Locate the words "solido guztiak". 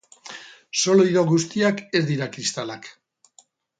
0.83-1.85